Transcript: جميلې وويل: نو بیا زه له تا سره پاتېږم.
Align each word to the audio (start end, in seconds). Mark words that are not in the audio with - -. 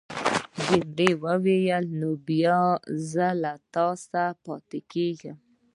جميلې 0.63 1.09
وويل: 1.23 1.85
نو 1.99 2.09
بیا 2.27 2.59
زه 3.11 3.27
له 3.41 3.53
تا 3.73 3.87
سره 4.03 4.25
پاتېږم. 4.45 5.37